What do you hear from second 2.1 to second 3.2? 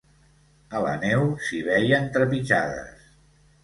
trepitjades.